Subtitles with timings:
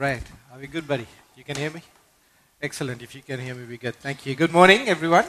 [0.00, 0.22] Right.
[0.52, 1.08] Are we good, buddy?
[1.36, 1.82] You can hear me?
[2.62, 3.02] Excellent.
[3.02, 3.96] If you can hear me, we're good.
[3.96, 4.36] Thank you.
[4.36, 5.24] Good morning, everyone.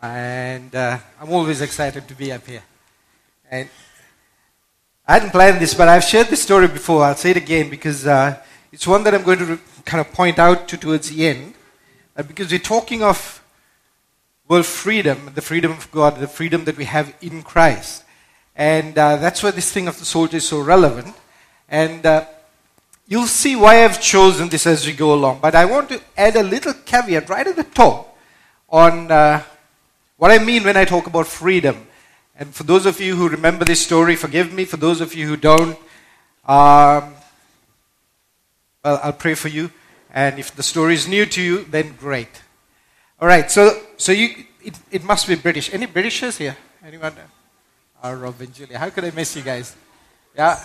[0.00, 2.62] And uh, I'm always excited to be up here.
[3.50, 3.68] And
[5.06, 7.04] I hadn't planned this, but I've shared this story before.
[7.04, 8.42] I'll say it again because uh,
[8.72, 11.52] it's one that I'm going to kind of point out to towards the end.
[12.16, 13.44] Uh, because we're talking of
[14.48, 18.04] world freedom, the freedom of God, the freedom that we have in Christ.
[18.56, 21.14] And uh, that's why this thing of the soldier is so relevant.
[21.68, 22.24] And uh,
[23.06, 25.40] you'll see why I've chosen this as we go along.
[25.40, 28.16] But I want to add a little caveat right at the top
[28.68, 29.42] on uh,
[30.16, 31.86] what I mean when I talk about freedom.
[32.38, 34.64] And for those of you who remember this story, forgive me.
[34.64, 35.78] For those of you who don't,
[36.46, 37.14] um,
[38.84, 39.70] well, I'll pray for you.
[40.12, 42.42] And if the story is new to you, then great.
[43.20, 45.72] All right, so, so you, it, it must be British.
[45.72, 46.56] Any Britishers here?
[46.84, 47.14] Anyone?
[48.02, 48.78] Oh, Robin, Julia.
[48.78, 49.76] How could I miss you guys?
[50.36, 50.58] Yeah,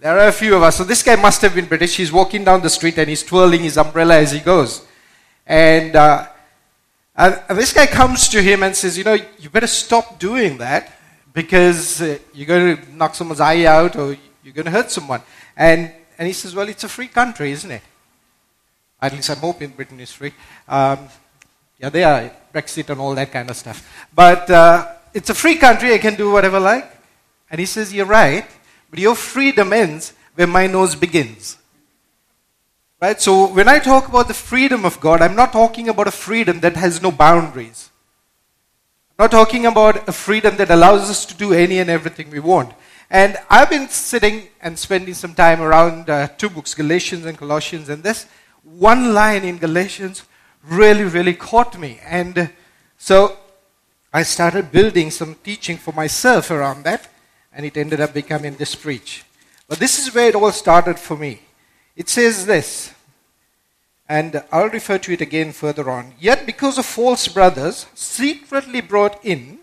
[0.00, 0.76] there are a few of us.
[0.76, 1.96] So this guy must have been British.
[1.96, 4.86] He's walking down the street and he's twirling his umbrella as he goes.
[5.46, 6.26] And, uh,
[7.16, 10.92] and this guy comes to him and says, You know, you better stop doing that
[11.32, 15.22] because uh, you're going to knock someone's eye out or you're going to hurt someone.
[15.56, 17.82] And, and he says, Well, it's a free country, isn't it?
[19.00, 20.32] At least I'm hoping Britain is free.
[20.68, 21.08] Um,
[21.78, 24.06] yeah, they are, Brexit and all that kind of stuff.
[24.14, 26.90] But uh, it's a free country, I can do whatever I like.
[27.50, 28.46] And he says, You're right,
[28.94, 31.58] but your freedom ends where my nose begins.
[33.02, 33.20] Right?
[33.20, 36.60] So when I talk about the freedom of God, I'm not talking about a freedom
[36.60, 37.90] that has no boundaries.
[39.18, 42.38] I'm not talking about a freedom that allows us to do any and everything we
[42.38, 42.72] want.
[43.10, 47.88] And I've been sitting and spending some time around uh, two books, Galatians and Colossians,
[47.88, 48.26] and this
[48.62, 50.22] one line in Galatians
[50.62, 51.98] really, really caught me.
[52.04, 52.46] And uh,
[52.96, 53.36] so
[54.12, 57.08] I started building some teaching for myself around that,
[57.54, 59.24] and it ended up becoming this preach.
[59.68, 61.40] But this is where it all started for me.
[61.96, 62.92] It says this,
[64.08, 66.14] and I'll refer to it again further on.
[66.18, 69.60] Yet, because of false brothers secretly brought in,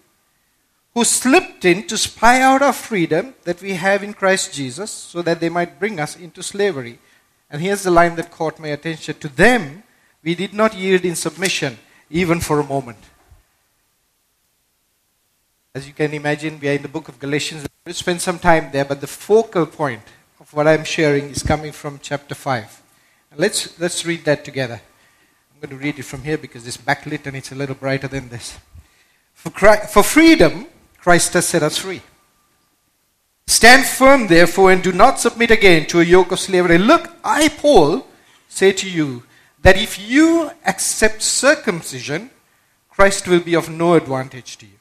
[0.94, 5.22] who slipped in to spy out our freedom that we have in Christ Jesus, so
[5.22, 7.00] that they might bring us into slavery.
[7.50, 9.16] And here's the line that caught my attention.
[9.20, 9.84] To them,
[10.24, 11.78] we did not yield in submission,
[12.10, 12.98] even for a moment.
[15.74, 17.66] As you can imagine, we are in the book of Galatians.
[17.86, 20.02] We'll spend some time there, but the focal point
[20.38, 22.82] of what I'm sharing is coming from chapter 5.
[23.38, 24.82] Let's, let's read that together.
[25.54, 28.10] I'm going to read it from here because it's backlit and it's a little brighter
[28.10, 28.60] than this.
[29.34, 30.68] For, Christ, for freedom,
[30.98, 32.02] Christ has set us free.
[33.48, 36.80] Stand firm, therefore, and do not submit again to a yoke of slavery.
[36.80, 38.06] Look, I, Paul,
[38.50, 39.24] say to you
[39.62, 42.30] that if you accept circumcision,
[42.90, 44.81] Christ will be of no advantage to you.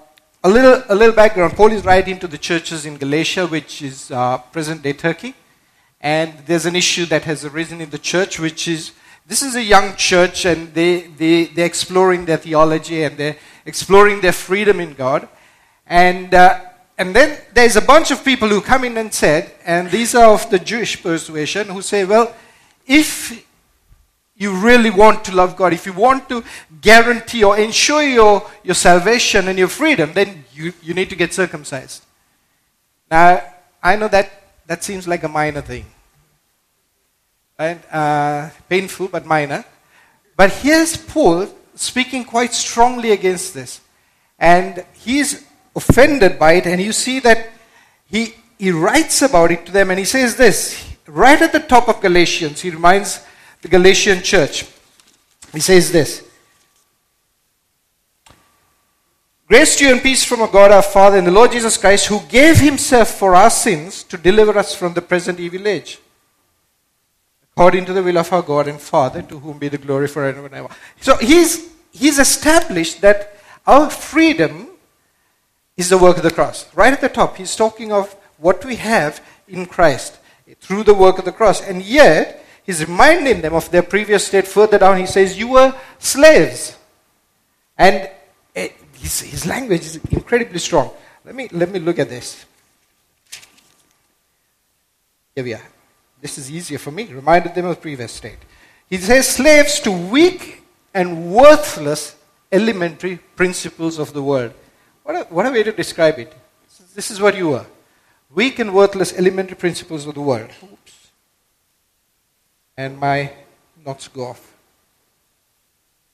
[0.43, 1.53] a little, a little background.
[1.53, 5.35] Paul is writing to the churches in Galatia, which is uh, present day Turkey.
[5.99, 8.93] And there's an issue that has arisen in the church, which is
[9.27, 13.37] this is a young church, and they, they, they're exploring their theology and they're
[13.67, 15.27] exploring their freedom in God.
[15.85, 16.59] And, uh,
[16.97, 20.33] and then there's a bunch of people who come in and said, and these are
[20.33, 22.35] of the Jewish persuasion, who say, well,
[22.87, 23.45] if
[24.41, 26.43] you really want to love God, if you want to
[26.81, 31.31] guarantee or ensure your, your salvation and your freedom, then you, you need to get
[31.31, 32.03] circumcised.
[33.11, 33.43] Now,
[33.83, 34.31] I know that
[34.65, 35.85] that seems like a minor thing.
[37.59, 37.93] Right?
[37.93, 39.63] Uh, painful, but minor.
[40.35, 43.79] But here's Paul speaking quite strongly against this.
[44.39, 47.49] And he's offended by it, and you see that
[48.07, 51.87] he, he writes about it to them, and he says this right at the top
[51.87, 52.61] of Galatians.
[52.61, 53.23] He reminds
[53.61, 54.65] the Galatian church.
[55.53, 56.27] He says this
[59.47, 62.07] Grace to you and peace from our God our Father and the Lord Jesus Christ,
[62.07, 65.99] who gave himself for our sins to deliver us from the present evil age.
[67.51, 70.45] According to the will of our God and Father, to whom be the glory forever
[70.45, 70.69] and ever.
[71.01, 73.35] So he's, he's established that
[73.67, 74.69] our freedom
[75.75, 76.73] is the work of the cross.
[76.73, 80.17] Right at the top, he's talking of what we have in Christ
[80.61, 81.61] through the work of the cross.
[81.61, 82.40] And yet,
[82.71, 84.47] He's reminding them of their previous state.
[84.47, 86.77] Further down, he says, You were slaves.
[87.77, 88.09] And
[88.55, 90.89] eh, his, his language is incredibly strong.
[91.25, 92.45] Let me, let me look at this.
[95.35, 95.67] Here we are.
[96.21, 97.11] This is easier for me.
[97.11, 98.39] Reminded them of previous state.
[98.89, 100.63] He says, slaves to weak
[100.93, 102.15] and worthless
[102.53, 104.53] elementary principles of the world.
[105.03, 106.33] What a, what a way to describe it.
[106.95, 107.65] This is what you are
[108.33, 110.49] weak and worthless elementary principles of the world.
[112.77, 113.31] And my
[113.85, 114.53] knots go off.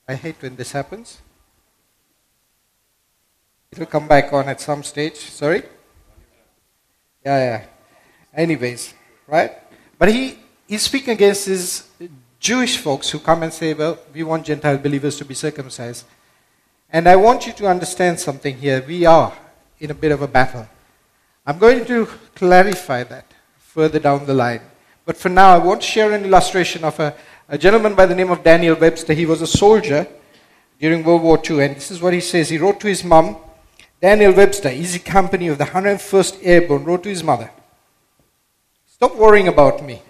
[0.08, 1.18] I hate when this happens.
[3.70, 5.16] It will come back on at some stage.
[5.16, 5.62] Sorry?
[7.24, 7.64] Yeah, yeah.
[8.34, 8.94] Anyways,
[9.26, 9.52] right?
[9.98, 11.88] But he, he's speaking against his
[12.40, 16.06] Jewish folks who come and say, well, we want Gentile believers to be circumcised.
[16.90, 18.82] And I want you to understand something here.
[18.86, 19.36] We are
[19.78, 20.66] in a bit of a battle.
[21.46, 23.26] I'm going to clarify that
[23.58, 24.62] further down the line.
[25.08, 27.14] But for now, I want to share an illustration of a,
[27.48, 29.14] a gentleman by the name of Daniel Webster.
[29.14, 30.06] He was a soldier
[30.78, 32.50] during World War II, and this is what he says.
[32.50, 33.38] He wrote to his mom,
[34.02, 37.50] Daniel Webster, Easy Company of the 101st Airborne, wrote to his mother,
[38.86, 40.02] Stop worrying about me.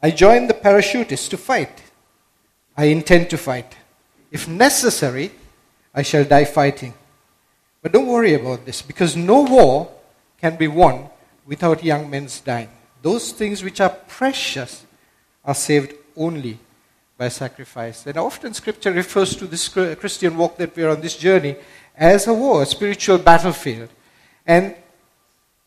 [0.00, 1.82] I joined the parachutists to fight.
[2.76, 3.74] I intend to fight.
[4.30, 5.32] If necessary,
[5.92, 6.94] I shall die fighting.
[7.82, 9.90] But don't worry about this, because no war
[10.40, 11.08] can be won
[11.44, 12.68] without young men's dying.
[13.04, 14.86] Those things which are precious
[15.44, 16.58] are saved only
[17.18, 18.06] by sacrifice.
[18.06, 21.56] And often scripture refers to this Christian walk that we are on this journey
[21.94, 23.90] as a war, a spiritual battlefield.
[24.46, 24.74] And,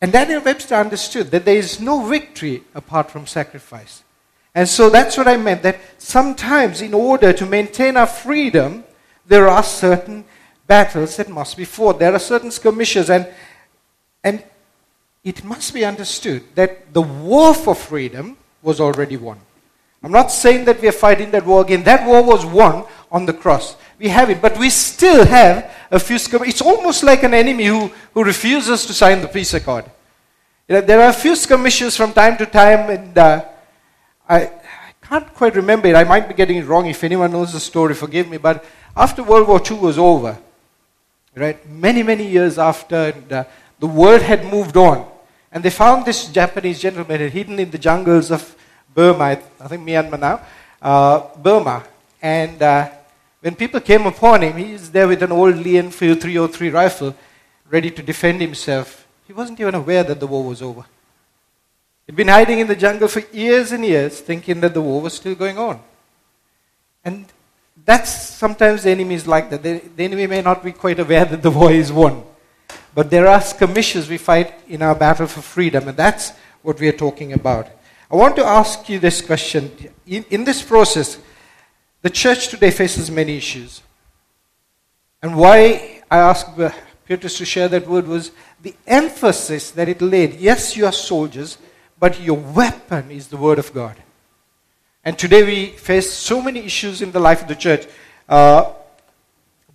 [0.01, 4.01] and Daniel Webster understood that there is no victory apart from sacrifice.
[4.56, 8.83] And so that's what I meant that sometimes, in order to maintain our freedom,
[9.28, 10.25] there are certain
[10.66, 12.00] battles that must be fought.
[12.00, 13.31] There are certain skirmishes, and,
[14.24, 14.44] and
[15.27, 19.38] it must be understood that the war for freedom was already won.
[20.01, 21.83] I'm not saying that we are fighting that war again.
[21.83, 23.75] That war was won on the cross.
[24.00, 26.53] We have it, but we still have a few skirmishes.
[26.53, 29.83] It's almost like an enemy who, who refuses to sign the peace accord.
[30.69, 33.44] You know, there are a few skirmishes from time to time, and uh,
[34.30, 35.95] I, I can't quite remember it.
[35.95, 36.85] I might be getting it wrong.
[36.85, 38.38] If anyone knows the story, forgive me.
[38.38, 38.63] But
[38.95, 40.38] after World War II was over,
[41.35, 43.44] right, many, many years after, and, uh,
[43.80, 45.17] the world had moved on.
[45.51, 48.55] And they found this Japanese gentleman hidden in the jungles of
[48.94, 50.41] Burma, I think Myanmar now,
[50.81, 51.83] uh, Burma.
[52.21, 52.89] And uh,
[53.41, 57.15] when people came upon him, he's there with an old Lee Enfield 303 rifle,
[57.69, 59.07] ready to defend himself.
[59.25, 60.83] He wasn't even aware that the war was over.
[62.05, 65.13] He'd been hiding in the jungle for years and years, thinking that the war was
[65.13, 65.79] still going on.
[67.03, 67.25] And
[67.85, 69.61] that's sometimes the enemy is like that.
[69.61, 72.23] The, the enemy may not be quite aware that the war is won.
[72.97, 76.31] But there are skirmishes we fight in our battle for freedom, and that's
[76.63, 77.67] what we are talking about.
[78.09, 79.71] I want to ask you this question.
[80.07, 81.19] In, in this process,
[82.01, 83.83] the church today faces many issues.
[85.21, 86.57] And why I asked
[87.05, 88.31] Peter to share that word was
[88.63, 90.39] the emphasis that it laid.
[90.39, 91.59] Yes, you are soldiers,
[91.99, 93.95] but your weapon is the Word of God.
[95.05, 97.85] And today we face so many issues in the life of the church.
[98.27, 98.73] Uh,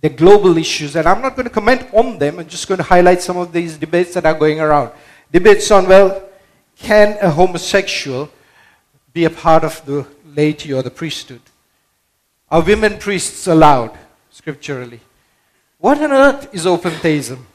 [0.03, 2.39] the global issues, and I'm not going to comment on them.
[2.39, 4.91] I'm just going to highlight some of these debates that are going around.
[5.31, 6.21] Debates on, well,
[6.77, 8.29] can a homosexual
[9.13, 11.39] be a part of the laity or the priesthood?
[12.51, 13.97] Are women priests allowed
[14.29, 14.99] scripturally?
[15.79, 17.47] What on earth is open theism?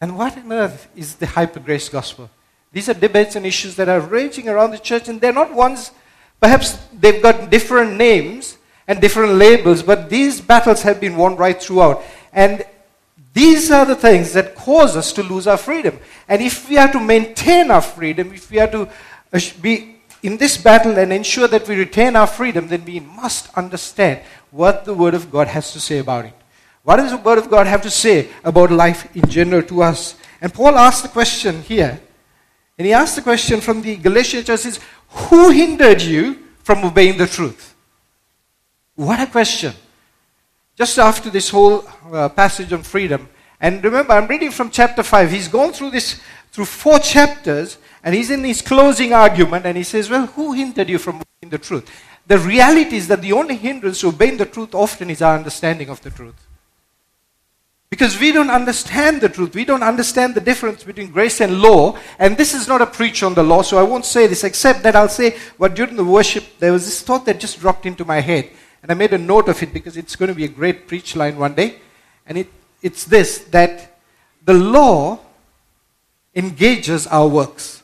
[0.00, 2.28] And what on earth is the hyper grace gospel?
[2.72, 5.92] These are debates and issues that are raging around the church, and they're not ones,
[6.40, 8.56] perhaps they've got different names
[8.90, 12.02] and different labels, but these battles have been won right throughout.
[12.32, 12.64] And
[13.32, 16.00] these are the things that cause us to lose our freedom.
[16.26, 18.88] And if we are to maintain our freedom, if we are to
[19.32, 23.56] uh, be in this battle and ensure that we retain our freedom, then we must
[23.56, 26.34] understand what the Word of God has to say about it.
[26.82, 30.16] What does the Word of God have to say about life in general to us?
[30.40, 32.00] And Paul asked the question here
[32.76, 34.80] and he asked the question from the Galatian church
[35.10, 37.69] Who hindered you from obeying the truth?
[39.00, 39.72] What a question.
[40.76, 43.30] Just after this whole uh, passage on freedom.
[43.58, 45.30] And remember, I'm reading from chapter 5.
[45.30, 46.20] He's gone through this,
[46.52, 50.90] through four chapters, and he's in his closing argument, and he says, Well, who hindered
[50.90, 51.90] you from the truth?
[52.26, 55.88] The reality is that the only hindrance to obeying the truth often is our understanding
[55.88, 56.46] of the truth.
[57.88, 59.54] Because we don't understand the truth.
[59.54, 61.96] We don't understand the difference between grace and law.
[62.18, 64.82] And this is not a preach on the law, so I won't say this, except
[64.82, 68.04] that I'll say what during the worship, there was this thought that just dropped into
[68.04, 68.50] my head.
[68.82, 71.16] And I made a note of it because it's going to be a great preach
[71.16, 71.76] line one day.
[72.26, 72.48] And it,
[72.82, 73.98] it's this that
[74.44, 75.18] the law
[76.34, 77.82] engages our works.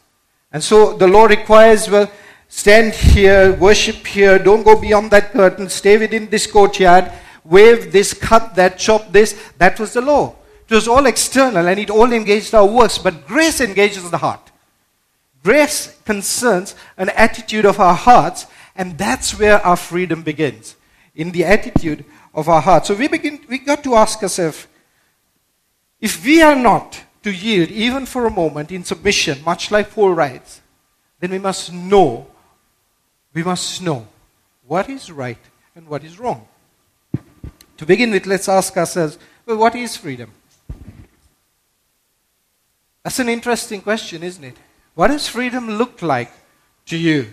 [0.52, 2.10] And so the law requires, well,
[2.48, 7.12] stand here, worship here, don't go beyond that curtain, stay within this courtyard
[7.48, 9.40] wave this, cut that, chop this.
[9.58, 10.34] That was the law.
[10.68, 14.50] It was all external and it all engaged our works, but grace engages the heart.
[15.42, 18.46] Grace concerns an attitude of our hearts
[18.78, 20.76] And that's where our freedom begins,
[21.16, 22.04] in the attitude
[22.34, 22.86] of our heart.
[22.86, 24.66] So we begin, we got to ask ourselves,
[26.00, 30.12] if we are not to yield even for a moment in submission, much like Paul
[30.12, 30.60] writes,
[31.18, 32.26] then we must know,
[33.32, 34.06] we must know
[34.66, 35.38] what is right
[35.74, 36.46] and what is wrong.
[37.78, 40.30] To begin with, let's ask ourselves, well, what is freedom?
[43.02, 44.56] That's an interesting question, isn't it?
[44.94, 46.32] What does freedom look like
[46.86, 47.32] to you?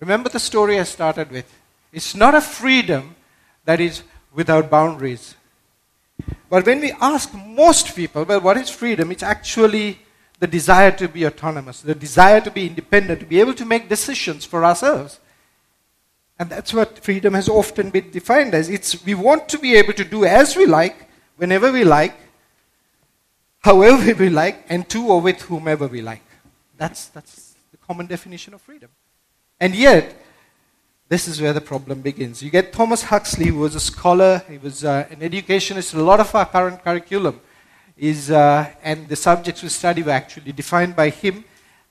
[0.00, 1.50] Remember the story I started with.
[1.92, 3.14] It's not a freedom
[3.64, 5.34] that is without boundaries.
[6.48, 9.10] But when we ask most people, well, what is freedom?
[9.10, 9.98] It's actually
[10.38, 13.88] the desire to be autonomous, the desire to be independent, to be able to make
[13.88, 15.20] decisions for ourselves.
[16.38, 18.68] And that's what freedom has often been defined as.
[18.68, 22.16] It's we want to be able to do as we like, whenever we like,
[23.60, 26.24] however we like, and to or with whomever we like.
[26.76, 28.90] That's, that's the common definition of freedom.
[29.60, 30.16] And yet,
[31.12, 32.42] this is where the problem begins.
[32.42, 35.92] You get Thomas Huxley, who was a scholar, he was uh, an educationist.
[35.92, 37.38] A lot of our current curriculum
[37.98, 41.44] is, uh, and the subjects we study were actually defined by him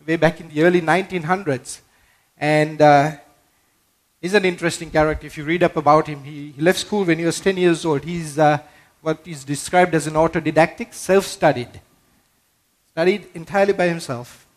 [0.08, 1.82] way back in the early 1900s.
[2.36, 3.12] And uh,
[4.20, 5.28] he's an interesting character.
[5.28, 7.86] If you read up about him, he, he left school when he was 10 years
[7.86, 8.04] old.
[8.04, 8.58] He's uh,
[9.02, 11.80] what is described as an autodidactic, self studied.
[12.90, 14.48] Studied entirely by himself.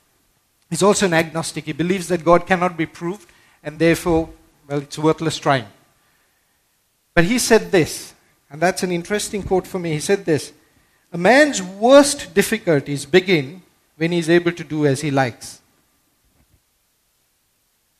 [0.70, 1.66] He's also an agnostic.
[1.66, 3.28] He believes that God cannot be proved,
[3.62, 4.30] and therefore
[4.68, 5.66] well, it's worthless trying.
[7.14, 8.14] But he said this,
[8.50, 9.92] and that's an interesting quote for me.
[9.92, 10.52] He said this
[11.12, 13.62] A man's worst difficulties begin
[13.96, 15.60] when he's able to do as he likes.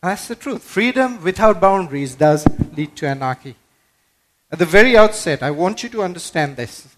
[0.03, 0.63] That's the truth.
[0.63, 3.57] Freedom without boundaries does lead to anarchy.
[4.53, 6.95] At the very outset, I want you to understand this.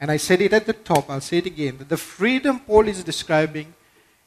[0.00, 2.88] And I said it at the top, I'll say it again that the freedom Paul
[2.88, 3.74] is describing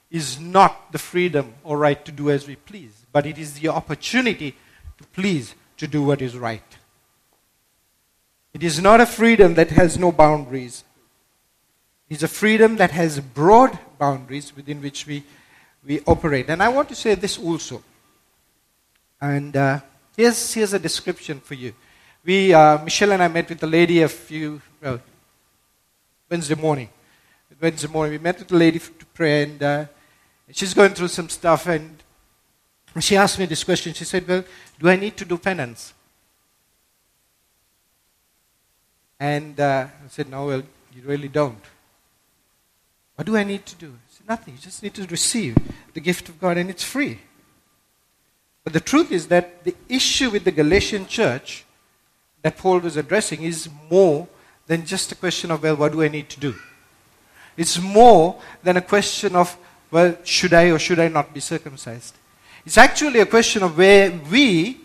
[0.09, 3.67] is not the freedom or right to do as we please, but it is the
[3.67, 4.55] opportunity
[4.99, 6.61] to please, to do what is right.
[8.53, 10.83] It is not a freedom that has no boundaries.
[12.09, 15.23] It is a freedom that has broad boundaries within which we,
[15.87, 16.49] we operate.
[16.49, 17.81] And I want to say this also.
[19.21, 19.79] And uh,
[20.17, 21.73] here's, here's a description for you.
[22.25, 24.99] We, uh, Michelle and I met with a lady a few, well,
[26.29, 26.89] Wednesday morning.
[27.61, 29.85] Wednesday morning, we met with a lady to pray, and uh,
[30.51, 32.03] she's going through some stuff, and
[32.99, 33.93] she asked me this question.
[33.93, 34.43] She said, Well,
[34.79, 35.93] do I need to do penance?
[39.19, 40.63] And uh, I said, No, well,
[40.95, 41.63] you really don't.
[43.15, 43.87] What do I need to do?
[43.87, 44.53] I said, Nothing.
[44.55, 45.57] You just need to receive
[45.93, 47.19] the gift of God, and it's free.
[48.63, 51.65] But the truth is that the issue with the Galatian church
[52.41, 54.27] that Paul was addressing is more
[54.67, 56.55] than just a question of, well, what do I need to do?
[57.57, 59.57] It's more than a question of,
[59.91, 62.15] well, should I or should I not be circumcised?
[62.69, 64.77] It's actually a question of where we,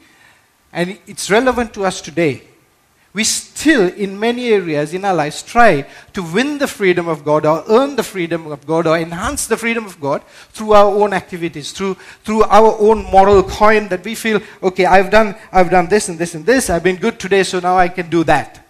[0.73, 2.43] and it's relevant to us today,
[3.12, 7.45] we still, in many areas in our lives, try to win the freedom of God
[7.45, 11.12] or earn the freedom of God or enhance the freedom of God through our own
[11.12, 15.87] activities, through, through our own moral coin that we feel, okay, I've done, I've done
[15.87, 18.67] this and this and this, I've been good today, so now I can do that.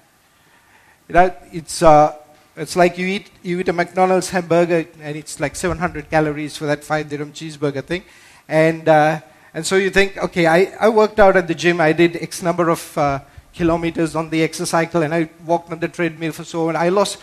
[1.08, 2.16] It's, uh,
[2.56, 6.66] it's like you eat, you eat a McDonald's hamburger and it's like 700 calories for
[6.66, 8.02] that five dirham cheeseburger thing.
[8.48, 9.20] And, uh,
[9.52, 12.42] and so you think, okay, I, I worked out at the gym, I did X
[12.42, 13.20] number of uh,
[13.54, 16.88] kilometers on the exercise exercycle, and I walked on the treadmill for so and I
[16.88, 17.18] lost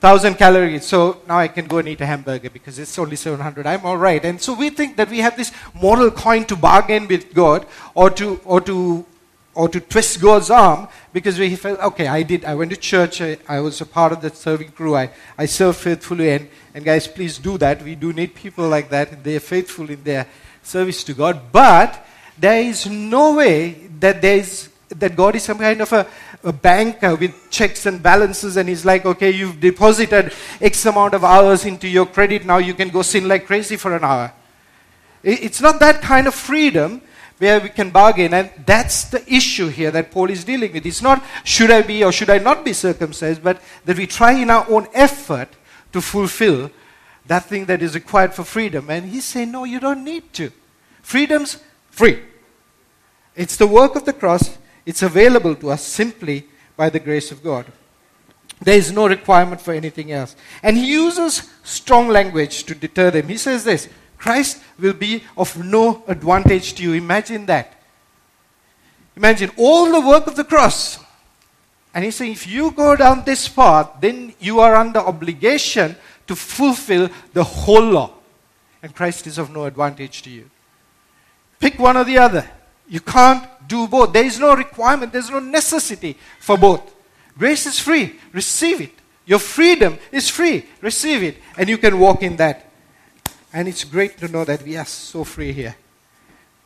[0.00, 0.86] 1,000 calories.
[0.86, 3.66] So now I can go and eat a hamburger because it's only 700.
[3.66, 4.24] I'm all right.
[4.24, 8.10] And so we think that we have this moral coin to bargain with God or
[8.10, 9.04] to, or to,
[9.54, 13.20] or to twist God's arm because we felt, okay, I did, I went to church,
[13.20, 16.84] I, I was a part of the serving crew, I, I served faithfully, and, and
[16.84, 17.82] guys, please do that.
[17.82, 20.28] We do need people like that, they're faithful in their
[20.68, 21.40] service to God.
[21.50, 22.04] But
[22.38, 26.06] there is no way that there is that God is some kind of a,
[26.44, 31.24] a banker with checks and balances, and He's like, okay, you've deposited X amount of
[31.24, 34.32] hours into your credit, now you can go sin like crazy for an hour.
[35.22, 37.02] It's not that kind of freedom
[37.38, 40.86] where we can bargain, and that's the issue here that Paul is dealing with.
[40.86, 44.32] It's not should I be or should I not be circumcised, but that we try
[44.32, 45.48] in our own effort
[45.92, 46.70] to fulfill
[47.28, 48.90] that thing that is required for freedom.
[48.90, 50.50] And he's saying, no, you don't need to.
[51.02, 51.58] Freedom's
[51.90, 52.22] free.
[53.36, 54.58] It's the work of the cross.
[54.84, 57.66] It's available to us simply by the grace of God.
[58.60, 60.34] There is no requirement for anything else.
[60.62, 63.28] And he uses strong language to deter them.
[63.28, 66.94] He says this Christ will be of no advantage to you.
[66.94, 67.74] Imagine that.
[69.16, 70.98] Imagine all the work of the cross.
[71.94, 75.96] And he's saying, if you go down this path, then you are under obligation
[76.28, 78.12] to fulfill the whole law.
[78.82, 80.48] And Christ is of no advantage to you.
[81.58, 82.48] Pick one or the other.
[82.88, 84.12] You can't do both.
[84.12, 86.94] There is no requirement, there's no necessity for both.
[87.36, 88.16] Grace is free.
[88.32, 88.92] Receive it.
[89.26, 90.64] Your freedom is free.
[90.80, 91.36] Receive it.
[91.56, 92.70] And you can walk in that.
[93.52, 95.76] And it's great to know that we are so free here.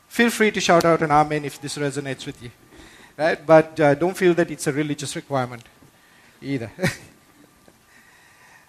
[0.09, 2.51] Feel free to shout out an amen if this resonates with you.
[3.17, 3.45] Right?
[3.45, 5.65] But uh, don't feel that it's a religious requirement
[6.41, 6.71] either.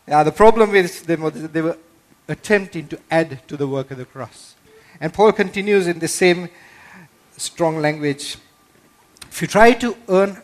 [0.08, 1.78] yeah, the problem is they were, they were
[2.28, 4.56] attempting to add to the work of the cross.
[5.00, 6.50] And Paul continues in the same
[7.38, 8.38] strong language.
[9.30, 10.42] If you try to earn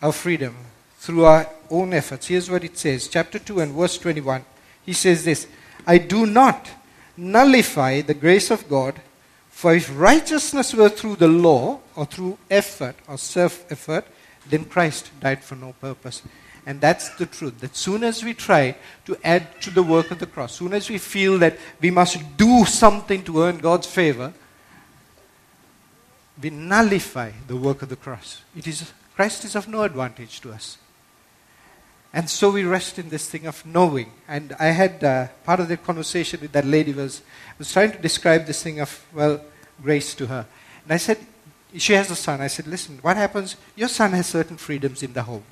[0.00, 0.56] our freedom
[0.98, 4.44] through our own efforts, here's what it says, chapter 2 and verse 21.
[4.84, 5.46] He says this
[5.86, 6.70] I do not
[7.16, 9.00] nullify the grace of God,
[9.50, 14.06] for if righteousness were through the law, or through effort, or self effort,
[14.48, 16.22] then Christ died for no purpose.
[16.68, 17.60] And that's the truth.
[17.60, 20.90] That soon as we try to add to the work of the cross, soon as
[20.90, 24.34] we feel that we must do something to earn God's favor,
[26.42, 28.42] we nullify the work of the cross.
[28.54, 30.76] It is, Christ is of no advantage to us.
[32.12, 34.12] And so we rest in this thing of knowing.
[34.28, 37.22] And I had uh, part of the conversation with that lady was
[37.58, 39.40] was trying to describe this thing of well
[39.82, 40.46] grace to her.
[40.84, 41.16] And I said,
[41.78, 42.42] she has a son.
[42.42, 43.56] I said, listen, what happens?
[43.74, 45.44] Your son has certain freedoms in the home.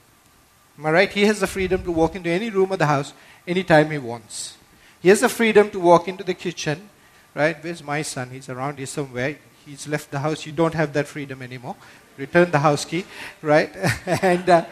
[0.78, 1.12] Am I right?
[1.12, 3.12] He has the freedom to walk into any room of the house
[3.46, 4.56] anytime he wants.
[5.00, 6.88] He has the freedom to walk into the kitchen,
[7.34, 7.56] right?
[7.62, 8.30] Where's my son?
[8.30, 11.76] He's around here somewhere he's left the house, you don't have that freedom anymore.
[12.16, 13.04] Return the house key,
[13.42, 13.70] right?
[14.06, 14.64] and uh,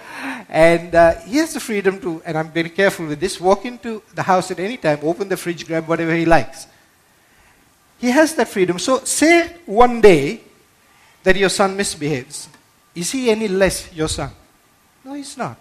[0.48, 4.02] and uh, he has the freedom to, and I'm very careful with this, walk into
[4.14, 6.66] the house at any time, open the fridge, grab whatever he likes.
[7.98, 8.78] He has that freedom.
[8.78, 10.40] So, say one day
[11.22, 12.48] that your son misbehaves.
[12.94, 14.30] Is he any less your son?
[15.04, 15.58] No, he's not.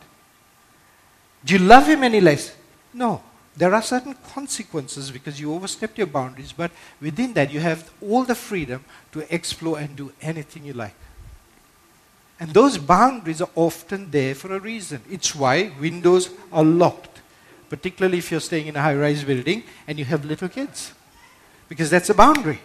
[1.46, 2.56] Do you love him any less?
[2.94, 3.22] No.
[3.56, 8.24] There are certain consequences because you overstepped your boundaries, but within that, you have all
[8.24, 10.96] the freedom to explore and do anything you like.
[12.40, 15.02] And those boundaries are often there for a reason.
[15.10, 17.22] It's why windows are locked,
[17.70, 20.92] particularly if you're staying in a high rise building and you have little kids,
[21.70, 22.60] because that's a boundary.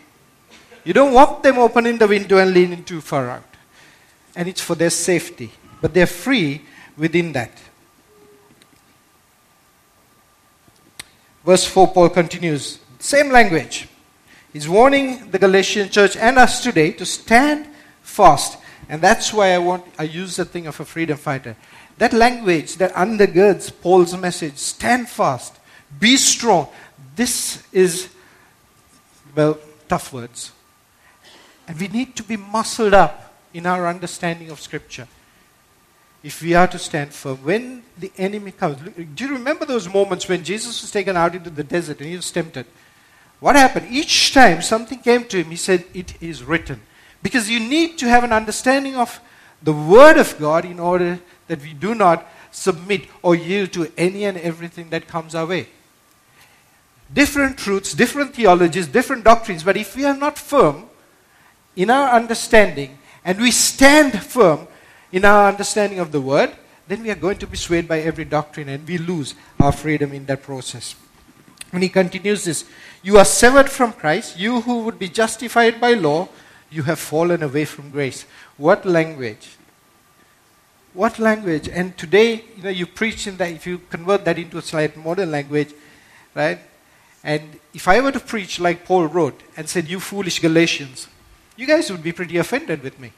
[0.84, 3.44] You don't want them opening the window and leaning too far out.
[4.34, 5.50] And it's for their safety,
[5.82, 6.62] but they're free
[6.96, 7.52] within that.
[11.48, 13.88] Verse 4, Paul continues, same language.
[14.52, 17.66] He's warning the Galatian church and us today to stand
[18.02, 18.58] fast.
[18.86, 21.56] And that's why I want I use the thing of a freedom fighter.
[21.96, 25.58] That language that undergirds Paul's message, stand fast,
[25.98, 26.68] be strong.
[27.16, 28.10] This is
[29.34, 29.58] well,
[29.88, 30.52] tough words.
[31.66, 35.08] And we need to be muscled up in our understanding of scripture
[36.22, 38.76] if we are to stand firm, when the enemy comes,
[39.14, 42.16] do you remember those moments when Jesus was taken out into the desert and he
[42.16, 42.66] was tempted?
[43.40, 43.86] What happened?
[43.90, 46.80] Each time something came to him, he said, It is written.
[47.22, 49.20] Because you need to have an understanding of
[49.62, 54.24] the Word of God in order that we do not submit or yield to any
[54.24, 55.68] and everything that comes our way.
[57.12, 60.84] Different truths, different theologies, different doctrines, but if we are not firm
[61.74, 64.66] in our understanding and we stand firm,
[65.12, 66.52] in our understanding of the word,
[66.86, 70.12] then we are going to be swayed by every doctrine and we lose our freedom
[70.12, 70.94] in that process.
[71.70, 72.64] When he continues this,
[73.02, 76.28] you are severed from Christ, you who would be justified by law,
[76.70, 78.24] you have fallen away from grace.
[78.56, 79.56] What language?
[80.94, 81.68] What language?
[81.68, 84.96] And today, you know, you preach in that, if you convert that into a slight
[84.96, 85.74] modern language,
[86.34, 86.58] right?
[87.22, 91.08] And if I were to preach like Paul wrote and said, You foolish Galatians,
[91.56, 93.12] you guys would be pretty offended with me.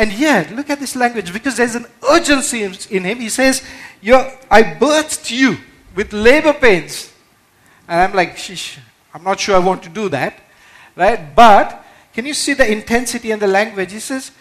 [0.00, 3.18] And yet, look at this language because there's an urgency in him.
[3.18, 3.62] He says,
[4.02, 5.58] I birthed you
[5.94, 7.12] with labor pains.
[7.86, 8.78] And I'm like, Sheesh,
[9.12, 10.40] I'm not sure I want to do that.
[10.96, 11.36] Right?
[11.36, 11.84] But
[12.14, 13.92] can you see the intensity and the language?
[13.92, 14.32] He says,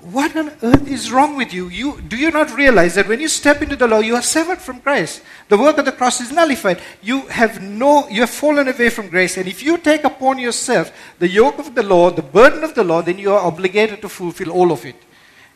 [0.00, 1.68] What on earth is wrong with you?
[1.68, 2.00] you?
[2.00, 4.80] Do you not realize that when you step into the law, you are severed from
[4.80, 5.22] Christ?
[5.48, 6.80] The work of the cross is nullified.
[7.02, 9.36] You have no you have fallen away from grace.
[9.36, 12.84] And if you take upon yourself the yoke of the law, the burden of the
[12.84, 14.96] law, then you are obligated to fulfill all of it.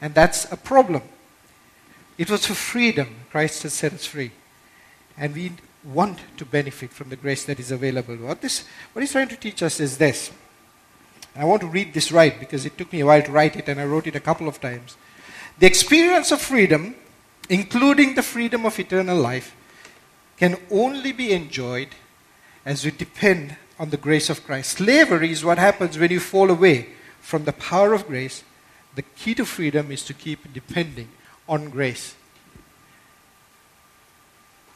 [0.00, 1.02] And that's a problem.
[2.16, 4.32] It was for freedom Christ has set us free.
[5.16, 5.52] And we
[5.84, 8.16] want to benefit from the grace that is available.
[8.16, 10.30] What, this, what he's trying to teach us is this.
[11.36, 13.68] I want to read this right because it took me a while to write it
[13.68, 14.96] and I wrote it a couple of times.
[15.58, 16.94] The experience of freedom,
[17.48, 19.54] including the freedom of eternal life,
[20.36, 21.88] can only be enjoyed
[22.64, 24.78] as we depend on the grace of Christ.
[24.78, 26.88] Slavery is what happens when you fall away
[27.20, 28.42] from the power of grace
[28.94, 31.08] the key to freedom is to keep depending
[31.48, 32.14] on grace.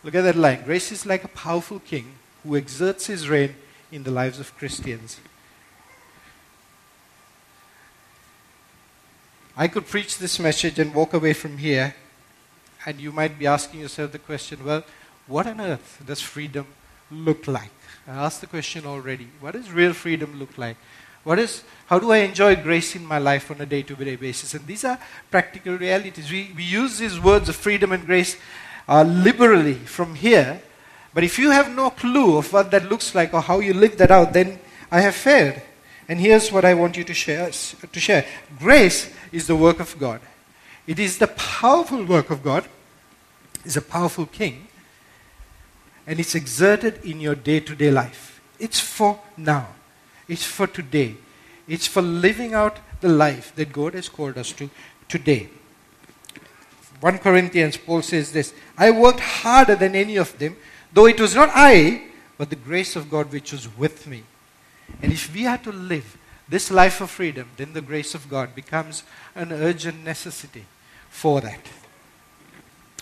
[0.02, 0.62] Look at that line.
[0.64, 3.56] Grace is like a powerful king who exerts his reign
[3.90, 5.18] in the lives of Christians.
[9.56, 11.94] I could preach this message and walk away from here,
[12.84, 14.82] and you might be asking yourself the question well,
[15.28, 16.66] what on earth does freedom
[17.10, 17.70] look like?
[18.08, 19.28] I asked the question already.
[19.40, 20.76] What does real freedom look like?
[21.22, 24.16] What is, how do I enjoy grace in my life on a day to day
[24.16, 24.54] basis?
[24.54, 24.98] And these are
[25.30, 26.30] practical realities.
[26.30, 28.36] We, we use these words of freedom and grace
[28.88, 30.60] uh, liberally from here,
[31.14, 33.96] but if you have no clue of what that looks like or how you live
[33.98, 34.58] that out, then
[34.90, 35.62] I have failed.
[36.08, 38.26] And here's what I want you to share, to share.
[38.58, 40.20] Grace is the work of God.
[40.86, 42.68] It is the powerful work of God.
[43.64, 44.68] It's a powerful king.
[46.06, 48.40] And it's exerted in your day to day life.
[48.58, 49.68] It's for now.
[50.28, 51.16] It's for today.
[51.66, 54.68] It's for living out the life that God has called us to
[55.08, 55.48] today.
[57.00, 60.56] 1 Corinthians, Paul says this I worked harder than any of them,
[60.92, 62.04] though it was not I,
[62.36, 64.24] but the grace of God which was with me.
[65.02, 66.16] And if we are to live
[66.48, 69.02] this life of freedom, then the grace of God becomes
[69.34, 70.64] an urgent necessity
[71.08, 71.60] for that.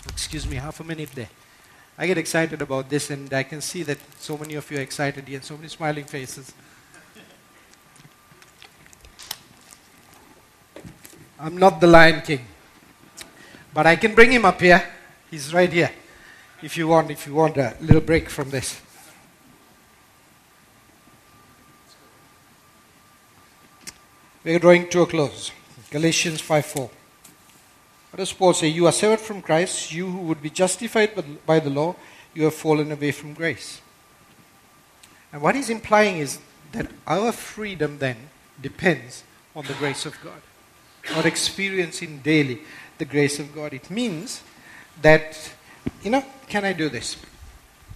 [0.09, 1.29] Excuse me, half a minute there.
[1.97, 4.81] I get excited about this, and I can see that so many of you are
[4.81, 6.53] excited here, so many smiling faces.
[11.39, 12.45] I'm not the Lion King,
[13.73, 14.83] but I can bring him up here.
[15.29, 15.91] He's right here.
[16.61, 18.79] If you want, if you want a little break from this.
[24.43, 25.51] We are drawing to a close.
[25.89, 26.89] Galatians 5 4.
[28.11, 28.67] What does Paul say?
[28.67, 31.11] You are severed from Christ, you who would be justified
[31.45, 31.95] by the law,
[32.33, 33.81] you have fallen away from grace.
[35.31, 36.39] And what he's implying is
[36.73, 38.17] that our freedom then
[38.61, 39.23] depends
[39.55, 40.41] on the grace of God,
[41.15, 42.59] or experiencing daily
[42.97, 43.73] the grace of God.
[43.73, 44.43] It means
[45.01, 45.51] that,
[46.03, 47.17] you know, can I do this?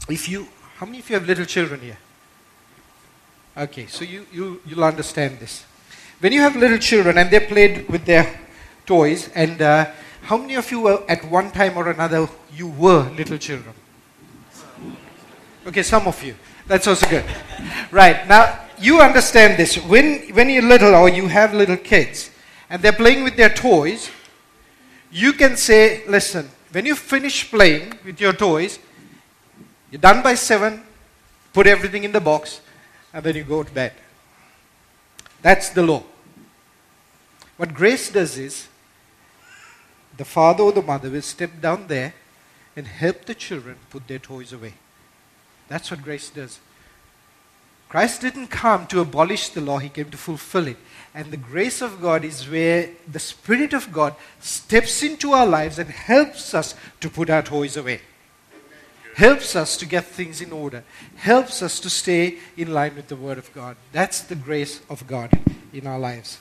[0.09, 1.97] If you, how many of you have little children here?
[3.55, 5.65] Okay, so you, you, you'll understand this
[6.19, 8.39] when you have little children and they played with their
[8.85, 9.85] toys, and uh,
[10.21, 13.73] how many of you were at one time or another you were little children?
[15.65, 16.35] Okay, some of you.
[16.65, 17.25] That's also good.
[17.91, 19.77] Right now, you understand this.
[19.77, 22.29] When when you're little or you have little kids,
[22.69, 24.09] and they're playing with their toys,
[25.11, 28.79] you can say, "Listen, when you finish playing with your toys,
[29.91, 30.83] you're done by seven.
[31.53, 32.61] Put everything in the box,
[33.13, 33.93] and then you go to bed."
[35.47, 36.03] That's the law.
[37.55, 38.67] What grace does is
[40.17, 42.13] the father or the mother will step down there
[42.75, 44.73] and help the children put their toys away.
[45.69, 46.59] That's what grace does.
[47.87, 50.77] Christ didn't come to abolish the law, he came to fulfill it.
[51.15, 55.79] And the grace of God is where the Spirit of God steps into our lives
[55.79, 58.01] and helps us to put our toys away
[59.17, 60.83] helps us to get things in order,
[61.15, 63.75] helps us to stay in line with the Word of God.
[63.91, 65.31] That's the grace of God
[65.73, 66.37] in our lives.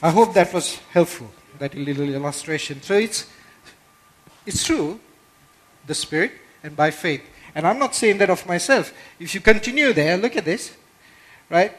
[0.00, 2.80] I hope that was helpful, that little illustration.
[2.82, 3.26] So it's,
[4.46, 5.00] it's true,
[5.88, 6.30] the Spirit,
[6.62, 7.22] and by faith.
[7.52, 8.94] And I'm not saying that of myself.
[9.18, 10.76] If you continue there, look at this,
[11.50, 11.72] right?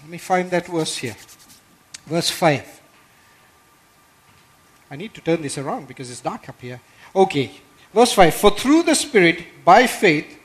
[0.00, 1.16] Let me find that verse here.
[2.06, 2.80] Verse 5.
[4.90, 6.80] I need to turn this around because it's dark up here.
[7.14, 7.50] Okay,
[7.92, 10.38] Verse 5 For through the Spirit, by faith,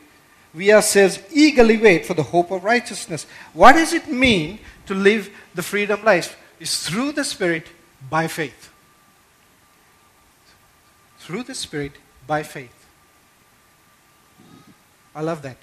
[0.54, 3.26] we ourselves eagerly wait for the hope of righteousness.
[3.54, 6.38] What does it mean to live the freedom life?
[6.60, 7.68] It's through the Spirit,
[8.10, 8.72] by faith.
[11.20, 11.94] Through the Spirit,
[12.26, 12.74] by faith.
[15.14, 15.58] I love that.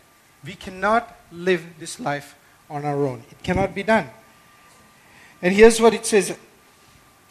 [0.45, 2.37] We cannot live this life
[2.71, 4.09] on our own, it cannot be done.
[5.43, 6.37] And here's what it says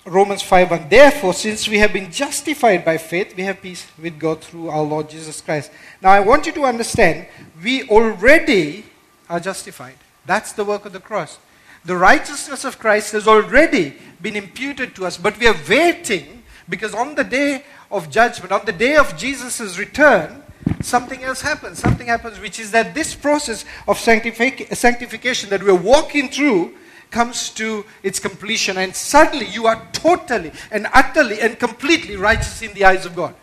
[0.05, 0.89] Romans 5 1.
[0.89, 4.81] Therefore, since we have been justified by faith, we have peace with God through our
[4.81, 5.71] Lord Jesus Christ.
[6.01, 7.27] Now, I want you to understand,
[7.63, 8.85] we already
[9.29, 9.95] are justified.
[10.25, 11.39] That's the work of the cross.
[11.85, 16.93] The righteousness of Christ has already been imputed to us, but we are waiting because
[16.93, 20.43] on the day of judgment, on the day of Jesus' return,
[20.81, 21.79] something else happens.
[21.79, 26.73] Something happens, which is that this process of sanctific- sanctification that we're walking through
[27.13, 32.73] comes to its completion, and suddenly you are totally and utterly and completely righteous in
[32.73, 33.35] the eyes of God.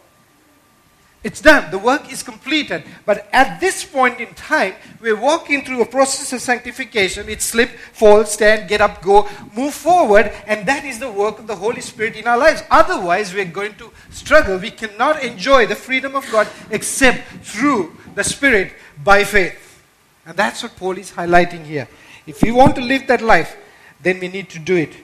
[1.22, 1.70] It's done.
[1.70, 2.82] The work is completed.
[3.04, 7.28] But at this point in time, we're walking through a process of sanctification.
[7.28, 10.32] It's slip, fall, stand, get up, go, move forward.
[10.46, 12.62] And that is the work of the Holy Spirit in our lives.
[12.70, 14.56] Otherwise, we're going to struggle.
[14.56, 18.72] We cannot enjoy the freedom of God except through the Spirit
[19.04, 19.82] by faith.
[20.24, 21.86] And that's what Paul is highlighting here.
[22.30, 23.56] If we want to live that life,
[24.00, 24.94] then we need to do it.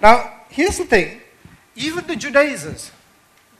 [0.00, 1.20] Now, here's the thing
[1.74, 2.92] even the Judaizers,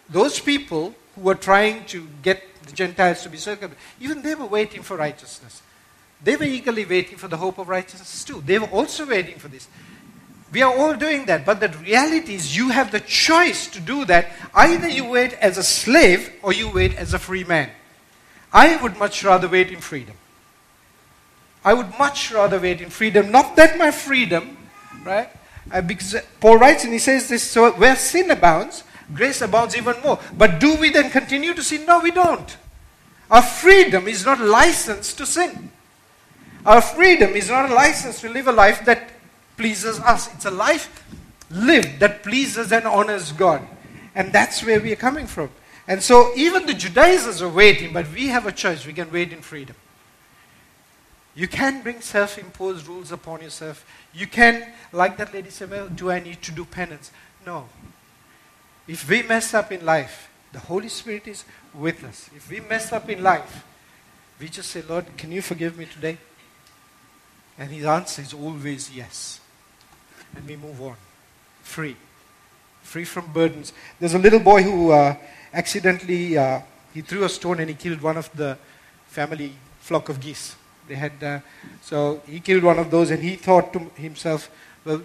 [0.09, 4.47] those people who were trying to get the Gentiles to be circumcised, even they were
[4.47, 5.63] waiting for righteousness.
[6.23, 8.41] They were eagerly waiting for the hope of righteousness too.
[8.47, 9.67] They were also waiting for this.
[10.53, 14.05] We are all doing that, but the reality is you have the choice to do
[14.05, 14.31] that.
[14.55, 17.71] Either you wait as a slave or you wait as a free man.
[18.53, 20.15] I would much rather wait in freedom.
[21.69, 23.31] I would much rather wait in freedom.
[23.31, 24.57] Not that my freedom,
[25.05, 25.29] right?
[25.71, 30.01] Uh, because Paul writes and he says this so where sin abounds, grace abounds even
[30.01, 30.19] more.
[30.33, 31.85] But do we then continue to sin?
[31.85, 32.57] No, we don't.
[33.31, 35.71] Our freedom is not license to sin.
[36.65, 39.11] Our freedom is not a license to live a life that
[39.59, 40.35] pleases us.
[40.37, 41.05] It's a life
[41.51, 43.61] lived that pleases and honors God.
[44.15, 45.51] And that's where we are coming from.
[45.87, 48.87] And so even the Judaizers are waiting, but we have a choice.
[48.87, 49.77] We can wait in freedom.
[51.39, 53.87] You can bring self imposed rules upon yourself.
[54.13, 57.13] You can, like that lady said, well, do I need to do penance?
[57.47, 57.69] No.
[58.89, 62.29] If we mess up in life, the Holy Spirit is with us.
[62.35, 63.65] If we mess up in life,
[64.41, 66.19] we just say, Lord, can you forgive me today?
[67.57, 69.39] And his answer is always yes.
[70.35, 70.97] And we move on.
[71.63, 71.95] Free.
[72.83, 73.73] Free from burdens.
[74.01, 75.15] There's a little boy who uh,
[75.55, 78.59] accidentally, uh, he threw a stone and he killed one of the
[79.07, 80.57] family flock of geese.
[80.89, 81.41] They had, uh,
[81.83, 84.51] so he killed one of those and he thought to himself,
[84.85, 85.03] well,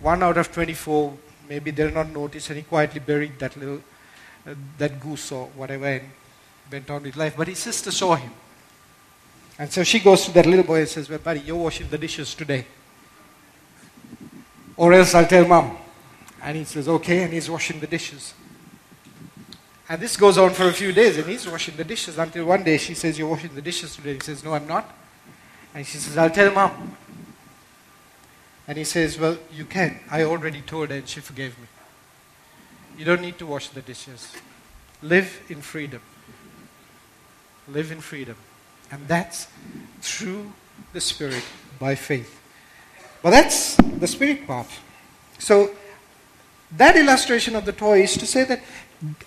[0.00, 1.16] one out of 24,
[1.48, 3.80] maybe they'll not notice and he quietly buried that little,
[4.46, 6.10] uh, that goose or whatever and
[6.70, 7.34] went on with life.
[7.36, 8.32] But his sister saw him.
[9.58, 11.98] And so she goes to that little boy and says, Well, buddy, you're washing the
[11.98, 12.66] dishes today.
[14.76, 15.76] Or else I'll tell mom.
[16.42, 18.34] And he says, Okay, and he's washing the dishes.
[19.88, 22.64] And this goes on for a few days, and he's washing the dishes until one
[22.64, 24.14] day she says, You're washing the dishes today.
[24.14, 24.90] He says, No, I'm not.
[25.74, 26.96] And she says, I'll tell mom.
[28.68, 30.00] And he says, Well, you can.
[30.10, 31.66] I already told her, and she forgave me.
[32.98, 34.32] You don't need to wash the dishes.
[35.02, 36.00] Live in freedom.
[37.68, 38.36] Live in freedom.
[38.90, 39.48] And that's
[40.00, 40.52] through
[40.92, 41.42] the Spirit
[41.78, 42.40] by faith.
[43.22, 44.68] Well, that's the Spirit part.
[45.38, 45.70] So,
[46.76, 48.60] that illustration of the toy is to say that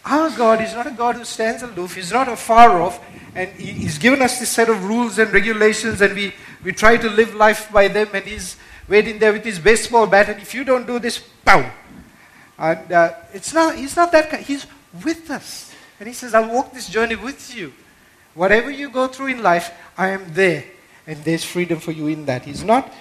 [0.05, 3.03] our God is not a God who stands aloof, He's not afar off,
[3.35, 6.33] and He's given us this set of rules and regulations, and we,
[6.63, 8.55] we try to live life by them, and He's
[8.87, 11.69] waiting there with His baseball bat, and if you don't do this, pow!
[12.57, 14.65] And uh, it's not, He's not that kind, He's
[15.03, 15.73] with us.
[15.99, 17.73] And He says, I'll walk this journey with you.
[18.33, 20.65] Whatever you go through in life, I am there.
[21.07, 22.43] And there's freedom for you in that.
[22.43, 22.91] He's not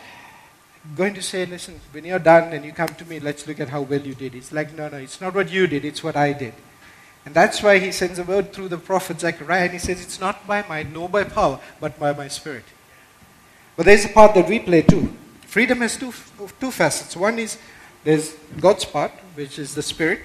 [0.97, 3.69] going to say, listen, when you're done and you come to me, let's look at
[3.69, 4.35] how well you did.
[4.35, 6.55] It's like, no, no, it's not what you did, it's what I did.
[7.25, 10.21] And that's why he sends a word through the prophet Zechariah and he says, it's
[10.21, 12.65] not by might, nor by power, but by my spirit.
[13.77, 15.17] But there's a part that we play too.
[15.47, 16.13] Freedom has two,
[16.61, 17.17] two facets.
[17.17, 17.59] One is
[18.05, 20.21] there's God's part, which is the spirit,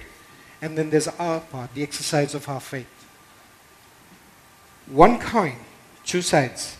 [0.60, 2.86] and then there's our part, the exercise of our faith
[4.90, 5.54] one coin,
[6.04, 6.76] two sides.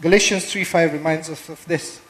[0.00, 2.00] Galatians 3:5 reminds us of this.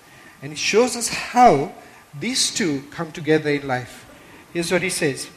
[0.43, 1.73] And it shows us how
[2.19, 4.07] these two come together in life.
[4.53, 5.29] Here's what he says.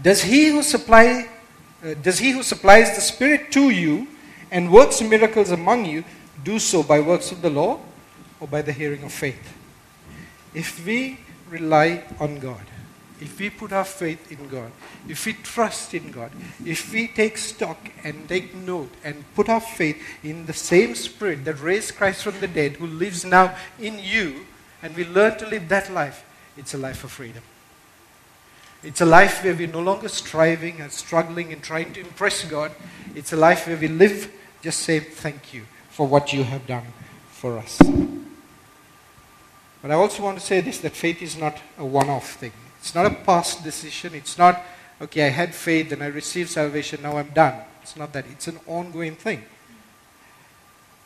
[0.00, 1.28] Does he who supply
[1.84, 4.08] uh, does he who supplies the spirit to you
[4.50, 6.04] and works miracles among you
[6.42, 7.78] do so by works of the law
[8.40, 9.56] or by the hearing of faith?
[10.54, 12.62] If we rely on God,
[13.20, 14.70] if we put our faith in God,
[15.08, 16.30] if we trust in God,
[16.64, 21.44] if we take stock and take note and put our faith in the same Spirit
[21.44, 24.46] that raised Christ from the dead, who lives now in you,
[24.82, 26.24] and we learn to live that life,
[26.56, 27.42] it's a life of freedom.
[28.82, 32.70] It's a life where we're no longer striving and struggling and trying to impress God.
[33.14, 36.86] It's a life where we live just say thank you for what you have done
[37.30, 37.78] for us.
[39.82, 42.52] But I also want to say this that faith is not a one off thing.
[42.80, 44.14] It's not a past decision.
[44.14, 44.62] It's not,
[45.02, 47.54] okay, I had faith and I received salvation, now I'm done.
[47.82, 48.26] It's not that.
[48.30, 49.42] It's an ongoing thing.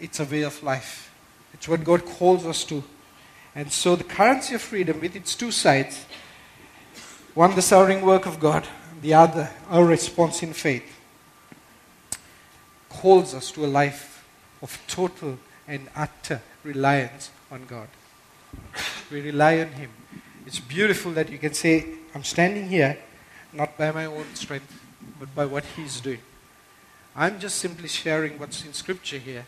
[0.01, 1.13] It's a way of life.
[1.55, 2.83] It's what God calls us to.
[3.55, 6.07] And so the currency of freedom, with its two sides,
[7.35, 8.67] one the sovereign work of God,
[9.01, 10.99] the other our response in faith,
[12.89, 14.27] calls us to a life
[14.61, 17.89] of total and utter reliance on God.
[19.11, 19.91] We rely on Him.
[20.47, 22.99] It's beautiful that you can say, I'm standing here
[23.53, 24.81] not by my own strength,
[25.19, 26.21] but by what He's doing.
[27.15, 29.45] I'm just simply sharing what's in Scripture here.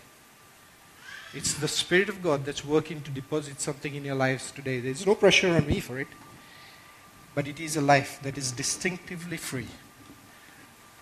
[1.32, 4.80] It's the Spirit of God that's working to deposit something in your lives today.
[4.80, 6.06] There's no pressure on me for it,
[7.34, 9.66] but it is a life that is distinctively free.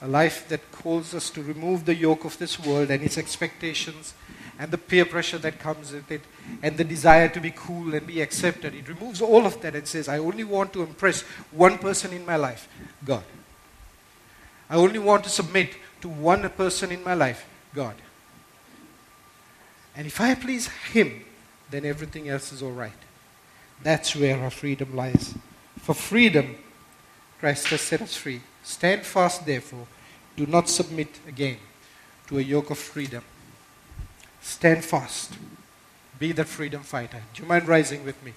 [0.01, 4.15] A life that calls us to remove the yoke of this world and its expectations
[4.63, 6.21] and the peer pressure that comes with it
[6.63, 8.77] and the desire to be cool and be accepted.
[8.77, 12.25] It removes all of that and says, I only want to impress one person in
[12.25, 12.69] my life
[13.05, 13.25] God.
[14.71, 17.45] I only want to submit to one person in my life
[17.75, 17.97] God.
[19.97, 21.25] And if I please Him,
[21.69, 22.93] then everything else is all right.
[23.83, 25.35] That's where our freedom lies.
[25.79, 26.55] For freedom,
[27.41, 28.41] Christ has set us free.
[28.63, 29.89] Stand fast, therefore.
[30.37, 31.57] Do not submit again
[32.29, 33.25] to a yoke of freedom.
[34.43, 35.33] Stand fast.
[36.19, 37.23] Be the freedom fighter.
[37.33, 38.33] Do you mind rising with me?